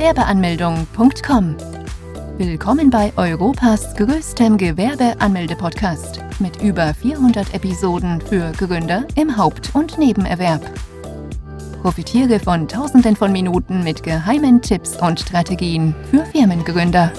[0.00, 1.56] Gewerbeanmeldung.com.
[2.38, 10.62] Willkommen bei Europas größtem Gewerbeanmelde-Podcast mit über 400 Episoden für Gründer im Haupt- und Nebenerwerb.
[11.82, 17.12] Profitiere von Tausenden von Minuten mit geheimen Tipps und Strategien für Firmengründer.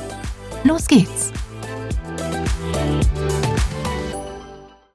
[0.64, 1.32] Los geht's!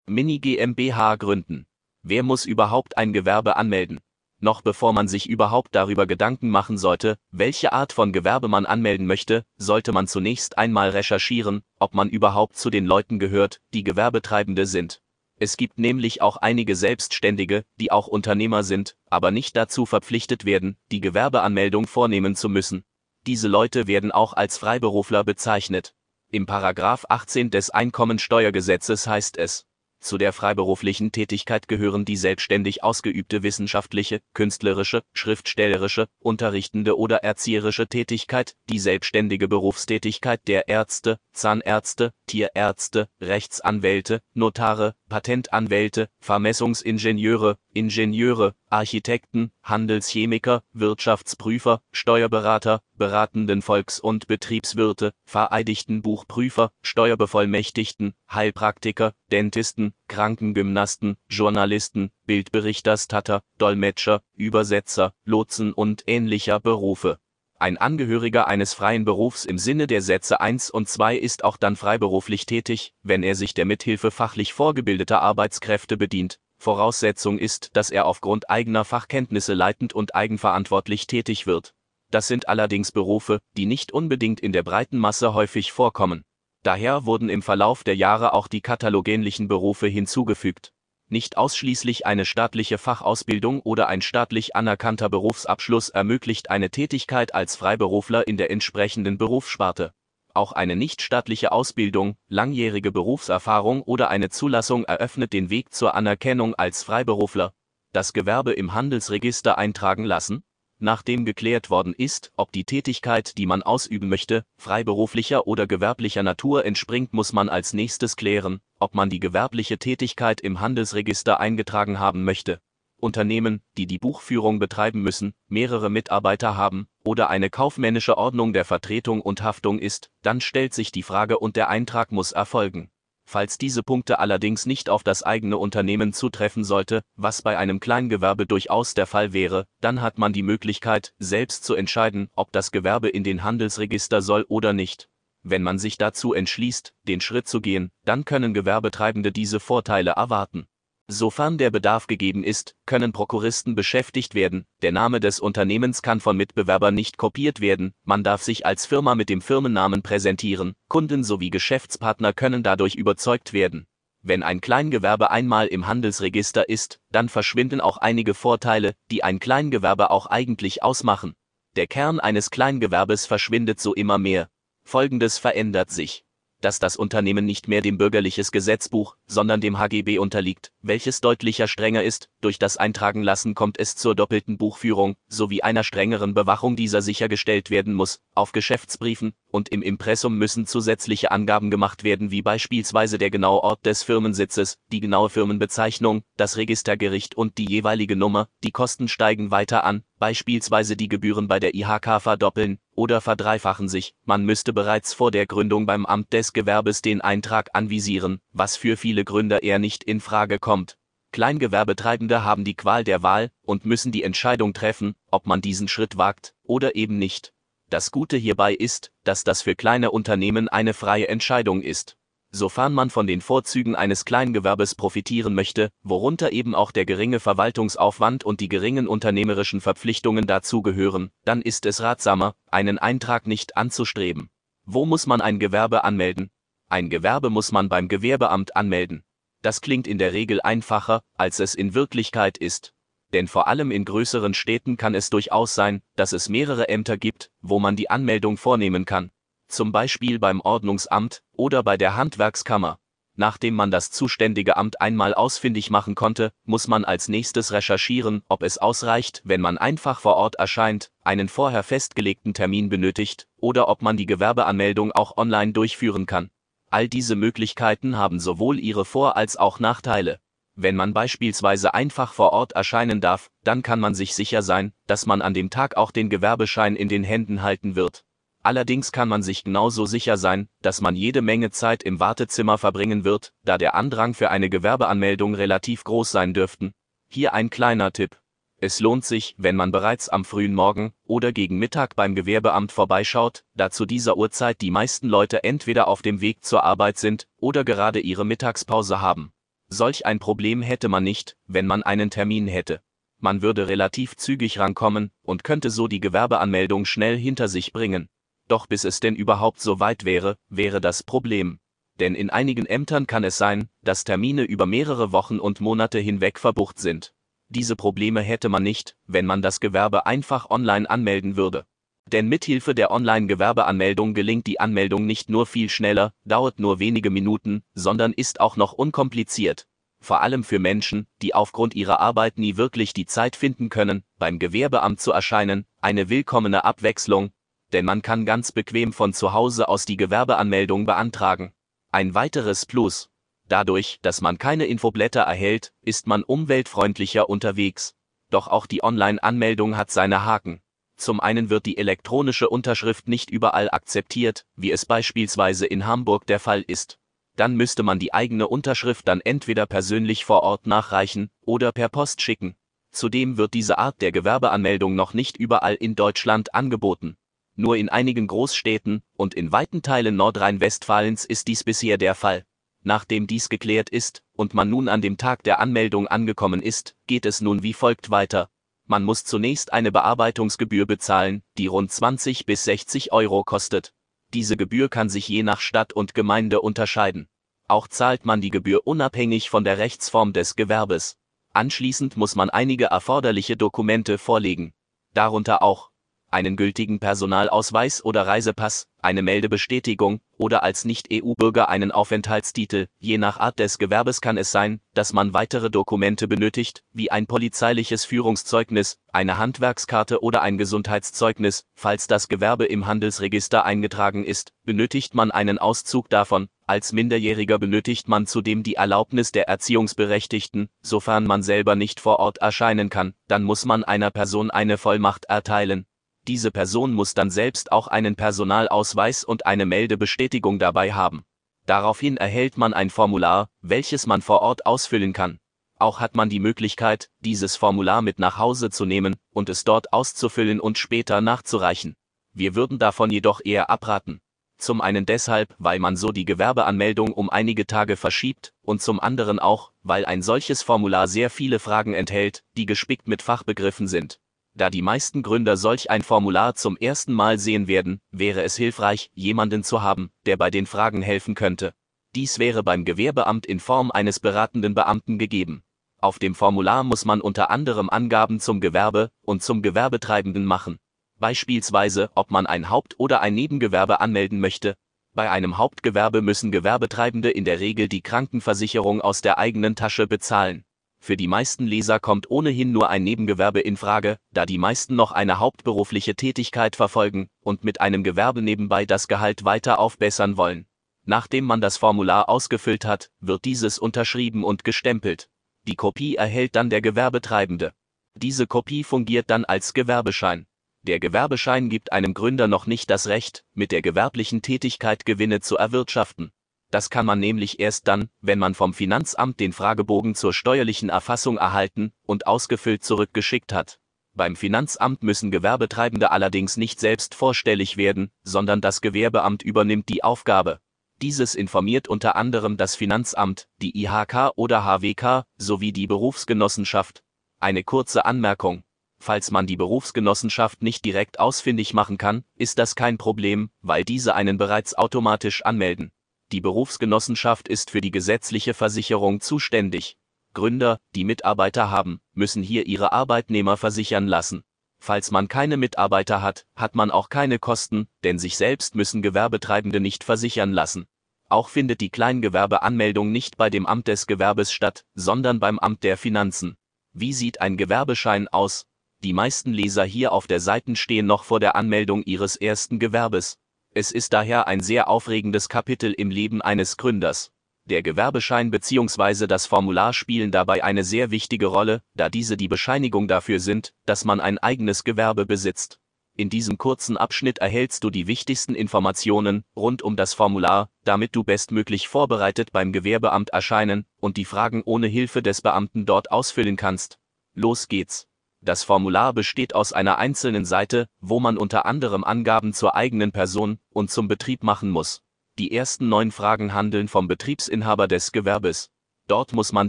[0.09, 1.67] Mini GmbH gründen.
[2.03, 4.01] Wer muss überhaupt ein Gewerbe anmelden?
[4.47, 9.05] Noch bevor man sich überhaupt darüber Gedanken machen sollte, welche Art von Gewerbe man anmelden
[9.05, 14.67] möchte, sollte man zunächst einmal recherchieren, ob man überhaupt zu den Leuten gehört, die Gewerbetreibende
[14.67, 15.03] sind.
[15.41, 20.77] Es gibt nämlich auch einige Selbstständige, die auch Unternehmer sind, aber nicht dazu verpflichtet werden,
[20.93, 22.85] die Gewerbeanmeldung vornehmen zu müssen.
[23.27, 25.93] Diese Leute werden auch als Freiberufler bezeichnet.
[26.31, 29.67] Im Paragraph 18 des Einkommensteuergesetzes heißt es,
[30.01, 38.55] zu der freiberuflichen Tätigkeit gehören die selbstständig ausgeübte wissenschaftliche, künstlerische, schriftstellerische, unterrichtende oder erzieherische Tätigkeit,
[38.69, 51.83] die selbstständige Berufstätigkeit der Ärzte, Zahnärzte, Tierärzte, Rechtsanwälte, Notare, Patentanwälte, Vermessungsingenieure, Ingenieure, Architekten, Handelschemiker, Wirtschaftsprüfer,
[51.93, 65.13] Steuerberater, beratenden Volks- und Betriebswirte, vereidigten Buchprüfer, Steuerbevollmächtigten, Heilpraktiker, Dentisten, Krankengymnasten, Journalisten, Bildberichterstatter, Dolmetscher, Übersetzer,
[65.27, 67.19] Lotsen und ähnlicher Berufe.
[67.59, 71.77] Ein Angehöriger eines freien Berufs im Sinne der Sätze 1 und 2 ist auch dann
[71.77, 76.39] freiberuflich tätig, wenn er sich der Mithilfe fachlich vorgebildeter Arbeitskräfte bedient.
[76.59, 81.75] Voraussetzung ist, dass er aufgrund eigener Fachkenntnisse leitend und eigenverantwortlich tätig wird.
[82.11, 86.25] Das sind allerdings Berufe, die nicht unbedingt in der breiten Masse häufig vorkommen.
[86.63, 90.73] Daher wurden im Verlauf der Jahre auch die katalogähnlichen Berufe hinzugefügt
[91.09, 98.27] nicht ausschließlich eine staatliche Fachausbildung oder ein staatlich anerkannter Berufsabschluss ermöglicht eine Tätigkeit als Freiberufler
[98.27, 99.93] in der entsprechenden Berufssparte.
[100.37, 106.83] Auch eine nichtstaatliche Ausbildung, langjährige Berufserfahrung oder eine Zulassung eröffnet den Weg zur Anerkennung als
[106.83, 107.55] Freiberufler.
[107.93, 110.45] Das Gewerbe im Handelsregister eintragen lassen
[110.79, 116.65] nachdem geklärt worden ist, ob die Tätigkeit, die man ausüben möchte, freiberuflicher oder gewerblicher Natur
[116.65, 122.25] entspringt, muss man als nächstes klären, ob man die gewerbliche Tätigkeit im Handelsregister eingetragen haben
[122.25, 122.61] möchte.
[122.99, 129.21] Unternehmen, die die Buchführung betreiben müssen, mehrere Mitarbeiter haben oder eine kaufmännische Ordnung der Vertretung
[129.21, 132.91] und Haftung ist, dann stellt sich die Frage und der Eintrag muss erfolgen.
[133.29, 138.47] Falls diese Punkte allerdings nicht auf das eigene Unternehmen zutreffen sollte, was bei einem Kleingewerbe
[138.47, 143.09] durchaus der Fall wäre, dann hat man die Möglichkeit, selbst zu entscheiden, ob das Gewerbe
[143.09, 145.09] in den Handelsregister soll oder nicht.
[145.43, 150.69] Wenn man sich dazu entschließt, den Schritt zu gehen, dann können Gewerbetreibende diese Vorteile erwarten.
[151.09, 156.37] Sofern der Bedarf gegeben ist, können Prokuristen beschäftigt werden, der Name des Unternehmens kann von
[156.37, 161.51] Mitbewerbern nicht kopiert werden, man darf sich als Firma mit dem Firmennamen präsentieren, Kunden sowie
[161.51, 163.87] Geschäftspartner können dadurch überzeugt werden.
[164.23, 170.11] Wenn ein Kleingewerbe einmal im Handelsregister ist, dann verschwinden auch einige Vorteile, die ein Kleingewerbe
[170.11, 171.37] auch eigentlich ausmachen.
[171.77, 174.49] Der Kern eines Kleingewerbes verschwindet so immer mehr.
[174.83, 176.26] Folgendes verändert sich
[176.61, 182.03] dass das Unternehmen nicht mehr dem bürgerliches Gesetzbuch, sondern dem HGB unterliegt, welches deutlicher strenger
[182.03, 187.03] ist, durch das Eintragen lassen kommt es zur doppelten Buchführung, sowie einer strengeren Bewachung dieser
[187.03, 193.19] sichergestellt werden muss, auf Geschäftsbriefen und im Impressum müssen zusätzliche Angaben gemacht werden wie beispielsweise
[193.19, 198.73] der genaue Ort des Firmensitzes, die genaue Firmenbezeichnung, das Registergericht und die jeweilige Nummer, die
[198.73, 204.45] Kosten steigen weiter an, beispielsweise die Gebühren bei der IHK verdoppeln oder verdreifachen sich, man
[204.45, 209.25] müsste bereits vor der Gründung beim Amt des Gewerbes den Eintrag anvisieren, was für viele
[209.25, 210.99] Gründer eher nicht in Frage kommt.
[211.33, 216.17] Kleingewerbetreibende haben die Qual der Wahl und müssen die Entscheidung treffen, ob man diesen Schritt
[216.17, 217.53] wagt oder eben nicht.
[217.91, 222.17] Das Gute hierbei ist, dass das für kleine Unternehmen eine freie Entscheidung ist
[222.57, 228.45] sofern man von den Vorzügen eines Kleingewerbes profitieren möchte, worunter eben auch der geringe Verwaltungsaufwand
[228.45, 234.51] und die geringen unternehmerischen Verpflichtungen dazugehören, dann ist es ratsamer, einen Eintrag nicht anzustreben.
[234.85, 236.51] Wo muss man ein Gewerbe anmelden?
[236.89, 239.25] Ein Gewerbe muss man beim Gewerbeamt anmelden.
[239.63, 242.93] Das klingt in der Regel einfacher, als es in Wirklichkeit ist.
[243.33, 247.51] Denn vor allem in größeren Städten kann es durchaus sein, dass es mehrere Ämter gibt,
[247.61, 249.31] wo man die Anmeldung vornehmen kann
[249.69, 252.99] zum Beispiel beim Ordnungsamt oder bei der Handwerkskammer.
[253.39, 258.63] Nachdem man das zuständige Amt einmal ausfindig machen konnte, muss man als nächstes recherchieren, ob
[258.63, 264.01] es ausreicht, wenn man einfach vor Ort erscheint, einen vorher festgelegten Termin benötigt, oder ob
[264.01, 266.51] man die Gewerbeanmeldung auch online durchführen kann.
[266.91, 270.41] All diese Möglichkeiten haben sowohl ihre Vor- als auch Nachteile.
[270.75, 275.25] Wenn man beispielsweise einfach vor Ort erscheinen darf, dann kann man sich sicher sein, dass
[275.25, 278.26] man an dem Tag auch den Gewerbeschein in den Händen halten wird.
[278.67, 283.23] Allerdings kann man sich genauso sicher sein, dass man jede Menge Zeit im Wartezimmer verbringen
[283.23, 286.93] wird, da der Andrang für eine Gewerbeanmeldung relativ groß sein dürften.
[287.29, 288.41] Hier ein kleiner Tipp.
[288.79, 293.63] Es lohnt sich, wenn man bereits am frühen Morgen oder gegen Mittag beim Gewerbeamt vorbeischaut,
[293.75, 297.85] da zu dieser Uhrzeit die meisten Leute entweder auf dem Weg zur Arbeit sind oder
[297.85, 299.53] gerade ihre Mittagspause haben.
[299.87, 303.01] Solch ein Problem hätte man nicht, wenn man einen Termin hätte.
[303.39, 308.29] Man würde relativ zügig rankommen und könnte so die Gewerbeanmeldung schnell hinter sich bringen.
[308.69, 311.79] Doch bis es denn überhaupt so weit wäre, wäre das Problem.
[312.19, 316.59] Denn in einigen Ämtern kann es sein, dass Termine über mehrere Wochen und Monate hinweg
[316.59, 317.35] verbucht sind.
[317.69, 321.85] Diese Probleme hätte man nicht, wenn man das Gewerbe einfach online anmelden würde.
[322.33, 327.83] Denn mithilfe der Online-Gewerbeanmeldung gelingt die Anmeldung nicht nur viel schneller, dauert nur wenige Minuten,
[327.95, 329.87] sondern ist auch noch unkompliziert.
[330.21, 334.59] Vor allem für Menschen, die aufgrund ihrer Arbeit nie wirklich die Zeit finden können, beim
[334.59, 337.53] Gewerbeamt zu erscheinen, eine willkommene Abwechslung,
[337.97, 341.73] denn man kann ganz bequem von zu Hause aus die Gewerbeanmeldung beantragen.
[342.13, 343.31] Ein weiteres Plus.
[343.69, 348.15] Dadurch, dass man keine Infoblätter erhält, ist man umweltfreundlicher unterwegs.
[348.51, 350.83] Doch auch die Online-Anmeldung hat seine Haken.
[351.17, 356.61] Zum einen wird die elektronische Unterschrift nicht überall akzeptiert, wie es beispielsweise in Hamburg der
[356.61, 357.19] Fall ist.
[357.57, 362.43] Dann müsste man die eigene Unterschrift dann entweder persönlich vor Ort nachreichen oder per Post
[362.43, 362.77] schicken.
[363.11, 367.39] Zudem wird diese Art der Gewerbeanmeldung noch nicht überall in Deutschland angeboten.
[367.77, 372.65] Nur in einigen Großstädten und in weiten Teilen Nordrhein-Westfalens ist dies bisher der Fall.
[373.03, 377.45] Nachdem dies geklärt ist und man nun an dem Tag der Anmeldung angekommen ist, geht
[377.45, 378.71] es nun wie folgt weiter.
[379.05, 384.13] Man muss zunächst eine Bearbeitungsgebühr bezahlen, die rund 20 bis 60 Euro kostet.
[384.55, 387.47] Diese Gebühr kann sich je nach Stadt und Gemeinde unterscheiden.
[387.89, 391.37] Auch zahlt man die Gebühr unabhängig von der Rechtsform des Gewerbes.
[391.73, 394.95] Anschließend muss man einige erforderliche Dokumente vorlegen.
[395.35, 396.11] Darunter auch
[396.51, 403.09] einen gültigen Personalausweis oder Reisepass, eine Meldebestätigung oder als Nicht-EU-Bürger einen Aufenthaltstitel.
[403.19, 407.47] Je nach Art des Gewerbes kann es sein, dass man weitere Dokumente benötigt, wie ein
[407.47, 411.85] polizeiliches Führungszeugnis, eine Handwerkskarte oder ein Gesundheitszeugnis.
[411.95, 416.69] Falls das Gewerbe im Handelsregister eingetragen ist, benötigt man einen Auszug davon.
[416.87, 422.59] Als Minderjähriger benötigt man zudem die Erlaubnis der Erziehungsberechtigten, sofern man selber nicht vor Ort
[422.59, 426.07] erscheinen kann, dann muss man einer Person eine Vollmacht erteilen.
[426.47, 431.45] Diese Person muss dann selbst auch einen Personalausweis und eine Meldebestätigung dabei haben.
[431.87, 435.59] Daraufhin erhält man ein Formular, welches man vor Ort ausfüllen kann.
[435.99, 440.13] Auch hat man die Möglichkeit, dieses Formular mit nach Hause zu nehmen und es dort
[440.13, 442.15] auszufüllen und später nachzureichen.
[442.53, 444.41] Wir würden davon jedoch eher abraten.
[444.79, 449.59] Zum einen deshalb, weil man so die Gewerbeanmeldung um einige Tage verschiebt, und zum anderen
[449.59, 454.39] auch, weil ein solches Formular sehr viele Fragen enthält, die gespickt mit Fachbegriffen sind.
[454.79, 459.31] Da die meisten Gründer solch ein Formular zum ersten Mal sehen werden, wäre es hilfreich,
[459.33, 461.95] jemanden zu haben, der bei den Fragen helfen könnte.
[462.35, 465.83] Dies wäre beim Gewerbeamt in Form eines beratenden Beamten gegeben.
[466.21, 470.99] Auf dem Formular muss man unter anderem Angaben zum Gewerbe und zum Gewerbetreibenden machen.
[471.39, 474.95] Beispielsweise, ob man ein Haupt- oder ein Nebengewerbe anmelden möchte.
[475.33, 480.85] Bei einem Hauptgewerbe müssen Gewerbetreibende in der Regel die Krankenversicherung aus der eigenen Tasche bezahlen.
[481.27, 485.33] Für die meisten Leser kommt ohnehin nur ein Nebengewerbe in Frage, da die meisten noch
[485.33, 490.87] eine hauptberufliche Tätigkeit verfolgen und mit einem Gewerbe nebenbei das Gehalt weiter aufbessern wollen.
[491.25, 495.51] Nachdem man das Formular ausgefüllt hat, wird dieses unterschrieben und gestempelt.
[495.83, 497.93] Die Kopie erhält dann der Gewerbetreibende.
[498.37, 500.69] Diese Kopie fungiert dann als Gewerbeschein.
[501.03, 505.77] Der Gewerbeschein gibt einem Gründer noch nicht das Recht, mit der gewerblichen Tätigkeit Gewinne zu
[505.77, 506.53] erwirtschaften.
[506.91, 511.59] Das kann man nämlich erst dann, wenn man vom Finanzamt den Fragebogen zur steuerlichen Erfassung
[511.59, 513.99] erhalten und ausgefüllt zurückgeschickt hat.
[514.35, 520.81] Beim Finanzamt müssen Gewerbetreibende allerdings nicht selbst vorstellig werden, sondern das Gewerbeamt übernimmt die Aufgabe.
[521.23, 527.25] Dieses informiert unter anderem das Finanzamt, die IHK oder HWK sowie die Berufsgenossenschaft.
[527.59, 528.85] Eine kurze Anmerkung.
[529.19, 534.35] Falls man die Berufsgenossenschaft nicht direkt ausfindig machen kann, ist das kein Problem, weil diese
[534.35, 536.13] einen bereits automatisch anmelden.
[536.53, 540.17] Die Berufsgenossenschaft ist für die gesetzliche Versicherung zuständig.
[540.55, 544.63] Gründer, die Mitarbeiter haben, müssen hier ihre Arbeitnehmer versichern lassen.
[544.99, 550.01] Falls man keine Mitarbeiter hat, hat man auch keine Kosten, denn sich selbst müssen Gewerbetreibende
[550.01, 551.07] nicht versichern lassen.
[551.49, 556.17] Auch findet die Kleingewerbeanmeldung nicht bei dem Amt des Gewerbes statt, sondern beim Amt der
[556.17, 556.77] Finanzen.
[557.13, 558.87] Wie sieht ein Gewerbeschein aus?
[559.23, 563.59] Die meisten Leser hier auf der Seite stehen noch vor der Anmeldung ihres ersten Gewerbes.
[563.99, 567.51] Es ist daher ein sehr aufregendes Kapitel im Leben eines Gründers.
[567.87, 569.47] Der Gewerbeschein bzw.
[569.47, 574.27] das Formular spielen dabei eine sehr wichtige Rolle, da diese die Bescheinigung dafür sind, dass
[574.27, 575.99] man ein eigenes Gewerbe besitzt.
[576.37, 581.43] In diesem kurzen Abschnitt erhältst du die wichtigsten Informationen rund um das Formular, damit du
[581.43, 587.19] bestmöglich vorbereitet beim Gewerbeamt erscheinen und die Fragen ohne Hilfe des Beamten dort ausfüllen kannst.
[587.55, 588.29] Los geht's.
[588.61, 593.79] Das Formular besteht aus einer einzelnen Seite, wo man unter anderem Angaben zur eigenen Person
[593.91, 595.23] und zum Betrieb machen muss.
[595.59, 598.91] Die ersten neun Fragen handeln vom Betriebsinhaber des Gewerbes.
[599.27, 599.89] Dort muss man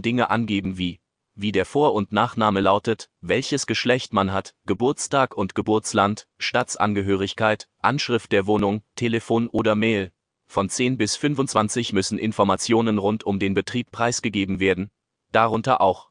[0.02, 1.00] Dinge angeben wie,
[1.34, 8.32] wie der Vor- und Nachname lautet, welches Geschlecht man hat, Geburtstag und Geburtsland, Staatsangehörigkeit, Anschrift
[8.32, 10.10] der Wohnung, Telefon oder Mail.
[10.46, 14.90] Von 10 bis 25 müssen Informationen rund um den Betrieb preisgegeben werden,
[15.30, 16.10] darunter auch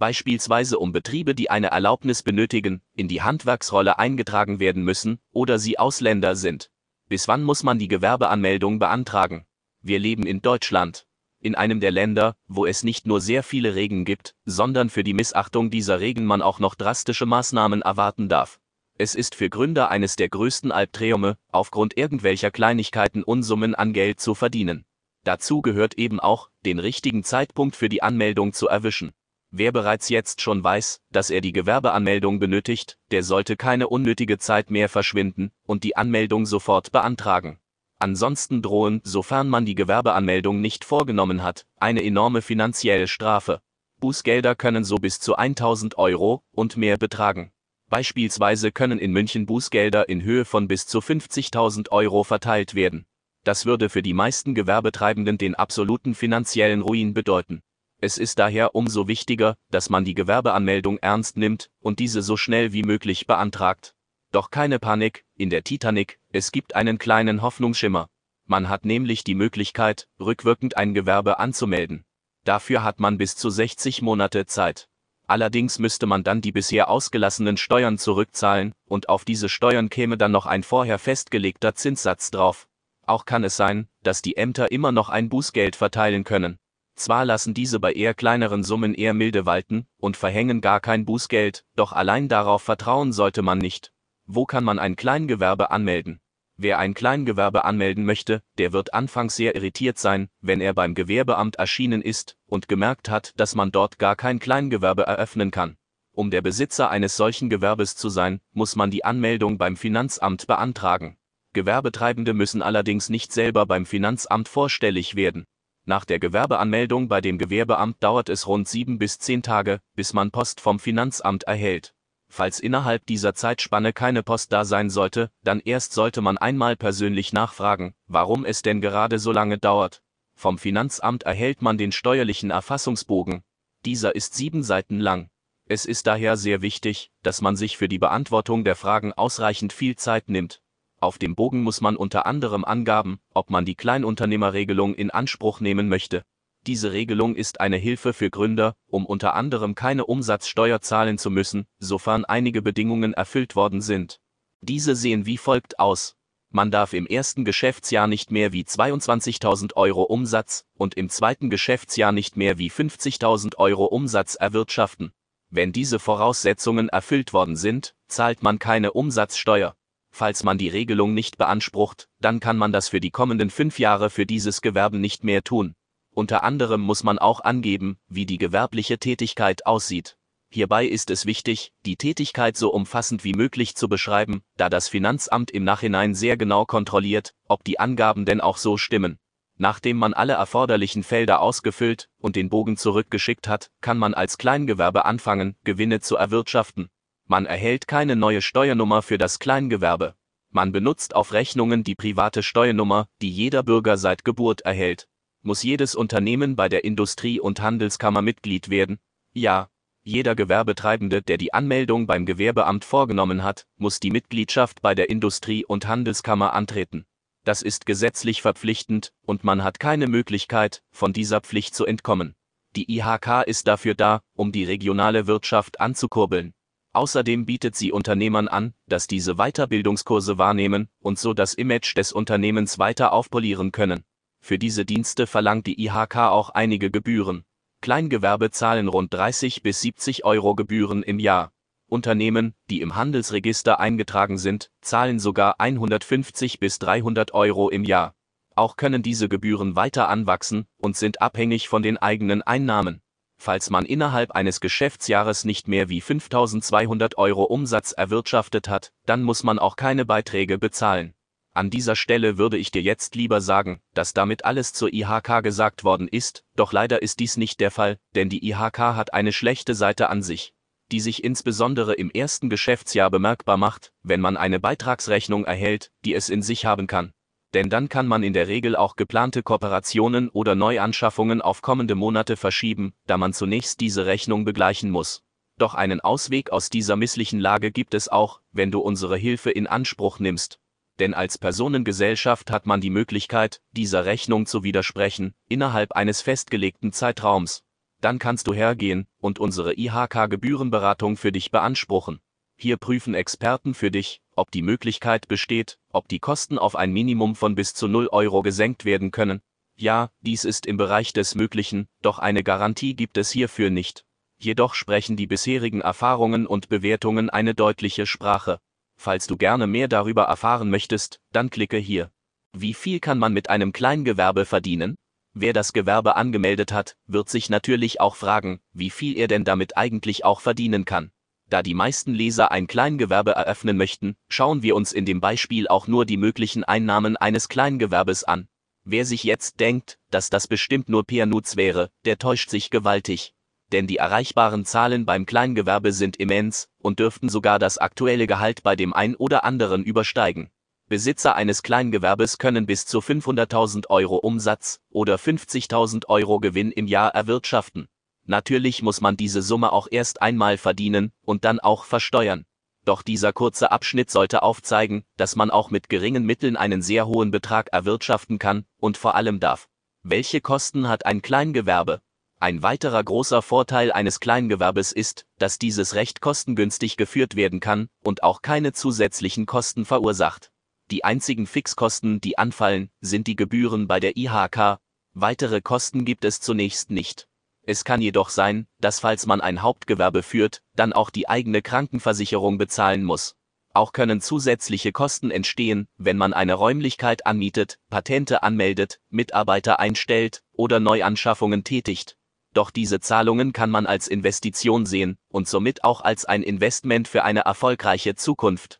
[0.00, 5.78] beispielsweise um Betriebe, die eine Erlaubnis benötigen, in die Handwerksrolle eingetragen werden müssen oder sie
[5.78, 6.72] Ausländer sind.
[7.08, 9.46] Bis wann muss man die Gewerbeanmeldung beantragen?
[9.82, 11.06] Wir leben in Deutschland.
[11.40, 15.14] In einem der Länder, wo es nicht nur sehr viele Regeln gibt, sondern für die
[15.14, 18.58] Missachtung dieser Regeln man auch noch drastische Maßnahmen erwarten darf.
[18.98, 24.34] Es ist für Gründer eines der größten Albträume, aufgrund irgendwelcher Kleinigkeiten Unsummen an Geld zu
[24.34, 24.84] verdienen.
[25.24, 29.12] Dazu gehört eben auch, den richtigen Zeitpunkt für die Anmeldung zu erwischen.
[29.52, 34.70] Wer bereits jetzt schon weiß, dass er die Gewerbeanmeldung benötigt, der sollte keine unnötige Zeit
[34.70, 37.58] mehr verschwinden und die Anmeldung sofort beantragen.
[37.98, 43.60] Ansonsten drohen, sofern man die Gewerbeanmeldung nicht vorgenommen hat, eine enorme finanzielle Strafe.
[43.98, 47.50] Bußgelder können so bis zu 1000 Euro und mehr betragen.
[47.90, 53.04] Beispielsweise können in München Bußgelder in Höhe von bis zu 50.000 Euro verteilt werden.
[53.42, 57.62] Das würde für die meisten Gewerbetreibenden den absoluten finanziellen Ruin bedeuten.
[58.02, 62.72] Es ist daher umso wichtiger, dass man die Gewerbeanmeldung ernst nimmt und diese so schnell
[62.72, 63.94] wie möglich beantragt.
[64.32, 68.08] Doch keine Panik, in der Titanic, es gibt einen kleinen Hoffnungsschimmer.
[68.46, 72.04] Man hat nämlich die Möglichkeit, rückwirkend ein Gewerbe anzumelden.
[72.44, 74.88] Dafür hat man bis zu 60 Monate Zeit.
[75.26, 80.32] Allerdings müsste man dann die bisher ausgelassenen Steuern zurückzahlen, und auf diese Steuern käme dann
[80.32, 82.66] noch ein vorher festgelegter Zinssatz drauf.
[83.06, 86.58] Auch kann es sein, dass die Ämter immer noch ein Bußgeld verteilen können.
[87.00, 91.64] Zwar lassen diese bei eher kleineren Summen eher milde walten und verhängen gar kein Bußgeld,
[91.74, 93.94] doch allein darauf vertrauen sollte man nicht.
[94.26, 96.20] Wo kann man ein Kleingewerbe anmelden?
[96.58, 101.56] Wer ein Kleingewerbe anmelden möchte, der wird anfangs sehr irritiert sein, wenn er beim Gewerbeamt
[101.56, 105.78] erschienen ist und gemerkt hat, dass man dort gar kein Kleingewerbe eröffnen kann.
[106.12, 111.16] Um der Besitzer eines solchen Gewerbes zu sein, muss man die Anmeldung beim Finanzamt beantragen.
[111.54, 115.46] Gewerbetreibende müssen allerdings nicht selber beim Finanzamt vorstellig werden.
[115.84, 120.30] Nach der Gewerbeanmeldung bei dem Gewerbeamt dauert es rund sieben bis zehn Tage, bis man
[120.30, 121.94] Post vom Finanzamt erhält.
[122.28, 127.32] Falls innerhalb dieser Zeitspanne keine Post da sein sollte, dann erst sollte man einmal persönlich
[127.32, 130.02] nachfragen, warum es denn gerade so lange dauert.
[130.36, 133.42] Vom Finanzamt erhält man den steuerlichen Erfassungsbogen.
[133.84, 135.28] Dieser ist sieben Seiten lang.
[135.66, 139.96] Es ist daher sehr wichtig, dass man sich für die Beantwortung der Fragen ausreichend viel
[139.96, 140.62] Zeit nimmt.
[141.02, 145.88] Auf dem Bogen muss man unter anderem angaben, ob man die Kleinunternehmerregelung in Anspruch nehmen
[145.88, 146.24] möchte.
[146.66, 151.66] Diese Regelung ist eine Hilfe für Gründer, um unter anderem keine Umsatzsteuer zahlen zu müssen,
[151.78, 154.20] sofern einige Bedingungen erfüllt worden sind.
[154.60, 156.16] Diese sehen wie folgt aus.
[156.50, 162.12] Man darf im ersten Geschäftsjahr nicht mehr wie 22.000 Euro Umsatz und im zweiten Geschäftsjahr
[162.12, 165.12] nicht mehr wie 50.000 Euro Umsatz erwirtschaften.
[165.48, 169.76] Wenn diese Voraussetzungen erfüllt worden sind, zahlt man keine Umsatzsteuer.
[170.10, 174.10] Falls man die Regelung nicht beansprucht, dann kann man das für die kommenden fünf Jahre
[174.10, 175.74] für dieses Gewerbe nicht mehr tun.
[176.12, 180.16] Unter anderem muss man auch angeben, wie die gewerbliche Tätigkeit aussieht.
[180.52, 185.52] Hierbei ist es wichtig, die Tätigkeit so umfassend wie möglich zu beschreiben, da das Finanzamt
[185.52, 189.20] im Nachhinein sehr genau kontrolliert, ob die Angaben denn auch so stimmen.
[189.56, 195.04] Nachdem man alle erforderlichen Felder ausgefüllt und den Bogen zurückgeschickt hat, kann man als Kleingewerbe
[195.04, 196.88] anfangen, Gewinne zu erwirtschaften.
[197.30, 200.16] Man erhält keine neue Steuernummer für das Kleingewerbe.
[200.50, 205.06] Man benutzt auf Rechnungen die private Steuernummer, die jeder Bürger seit Geburt erhält.
[205.40, 208.98] Muss jedes Unternehmen bei der Industrie- und Handelskammer Mitglied werden?
[209.32, 209.70] Ja.
[210.02, 215.64] Jeder Gewerbetreibende, der die Anmeldung beim Gewerbeamt vorgenommen hat, muss die Mitgliedschaft bei der Industrie-
[215.64, 217.06] und Handelskammer antreten.
[217.44, 222.34] Das ist gesetzlich verpflichtend und man hat keine Möglichkeit, von dieser Pflicht zu entkommen.
[222.74, 226.54] Die IHK ist dafür da, um die regionale Wirtschaft anzukurbeln.
[226.92, 232.78] Außerdem bietet sie Unternehmern an, dass diese Weiterbildungskurse wahrnehmen und so das Image des Unternehmens
[232.78, 234.04] weiter aufpolieren können.
[234.40, 237.44] Für diese Dienste verlangt die IHK auch einige Gebühren.
[237.80, 241.52] Kleingewerbe zahlen rund 30 bis 70 Euro Gebühren im Jahr.
[241.86, 248.14] Unternehmen, die im Handelsregister eingetragen sind, zahlen sogar 150 bis 300 Euro im Jahr.
[248.54, 253.00] Auch können diese Gebühren weiter anwachsen und sind abhängig von den eigenen Einnahmen.
[253.42, 259.44] Falls man innerhalb eines Geschäftsjahres nicht mehr wie 5200 Euro Umsatz erwirtschaftet hat, dann muss
[259.44, 261.14] man auch keine Beiträge bezahlen.
[261.54, 265.84] An dieser Stelle würde ich dir jetzt lieber sagen, dass damit alles zur IHK gesagt
[265.84, 269.74] worden ist, doch leider ist dies nicht der Fall, denn die IHK hat eine schlechte
[269.74, 270.52] Seite an sich
[270.90, 276.28] die sich insbesondere im ersten Geschäftsjahr bemerkbar macht, wenn man eine Beitragsrechnung erhält, die es
[276.28, 277.12] in sich haben kann.
[277.54, 282.36] Denn dann kann man in der Regel auch geplante Kooperationen oder Neuanschaffungen auf kommende Monate
[282.36, 285.22] verschieben, da man zunächst diese Rechnung begleichen muss.
[285.58, 289.66] Doch einen Ausweg aus dieser misslichen Lage gibt es auch, wenn du unsere Hilfe in
[289.66, 290.60] Anspruch nimmst.
[291.00, 297.64] Denn als Personengesellschaft hat man die Möglichkeit, dieser Rechnung zu widersprechen, innerhalb eines festgelegten Zeitraums
[298.00, 302.20] dann kannst du hergehen und unsere IHK-Gebührenberatung für dich beanspruchen.
[302.56, 307.36] Hier prüfen Experten für dich, ob die Möglichkeit besteht, ob die Kosten auf ein Minimum
[307.36, 309.42] von bis zu 0 Euro gesenkt werden können.
[309.76, 314.04] Ja, dies ist im Bereich des Möglichen, doch eine Garantie gibt es hierfür nicht.
[314.38, 318.58] Jedoch sprechen die bisherigen Erfahrungen und Bewertungen eine deutliche Sprache.
[318.96, 322.10] Falls du gerne mehr darüber erfahren möchtest, dann klicke hier.
[322.52, 324.96] Wie viel kann man mit einem Kleingewerbe verdienen?
[325.34, 329.76] Wer das Gewerbe angemeldet hat, wird sich natürlich auch fragen, wie viel er denn damit
[329.76, 331.12] eigentlich auch verdienen kann.
[331.50, 335.88] Da die meisten Leser ein Kleingewerbe eröffnen möchten, schauen wir uns in dem Beispiel auch
[335.88, 338.46] nur die möglichen Einnahmen eines Kleingewerbes an.
[338.84, 343.34] Wer sich jetzt denkt, dass das bestimmt nur Pianuz wäre, der täuscht sich gewaltig.
[343.72, 348.76] Denn die erreichbaren Zahlen beim Kleingewerbe sind immens und dürften sogar das aktuelle Gehalt bei
[348.76, 350.50] dem ein oder anderen übersteigen.
[350.88, 357.12] Besitzer eines Kleingewerbes können bis zu 500.000 Euro Umsatz oder 50.000 Euro Gewinn im Jahr
[357.12, 357.88] erwirtschaften.
[358.26, 362.44] Natürlich muss man diese Summe auch erst einmal verdienen und dann auch versteuern.
[362.84, 367.30] Doch dieser kurze Abschnitt sollte aufzeigen, dass man auch mit geringen Mitteln einen sehr hohen
[367.30, 369.68] Betrag erwirtschaften kann und vor allem darf.
[370.02, 372.00] Welche Kosten hat ein Kleingewerbe?
[372.38, 378.22] Ein weiterer großer Vorteil eines Kleingewerbes ist, dass dieses recht kostengünstig geführt werden kann und
[378.22, 380.50] auch keine zusätzlichen Kosten verursacht.
[380.90, 384.78] Die einzigen Fixkosten, die anfallen, sind die Gebühren bei der IHK.
[385.12, 387.28] Weitere Kosten gibt es zunächst nicht.
[387.70, 392.58] Es kann jedoch sein, dass falls man ein Hauptgewerbe führt, dann auch die eigene Krankenversicherung
[392.58, 393.36] bezahlen muss.
[393.72, 400.80] Auch können zusätzliche Kosten entstehen, wenn man eine Räumlichkeit anmietet, Patente anmeldet, Mitarbeiter einstellt oder
[400.80, 402.16] Neuanschaffungen tätigt.
[402.54, 407.22] Doch diese Zahlungen kann man als Investition sehen und somit auch als ein Investment für
[407.22, 408.79] eine erfolgreiche Zukunft.